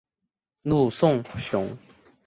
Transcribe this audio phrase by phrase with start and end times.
[0.63, 1.77] 陆颂雄。